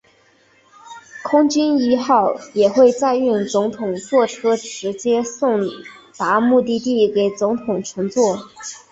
[1.23, 5.61] 空军一号也会载运总统座车直接送
[6.17, 8.49] 达目的地给总统乘坐。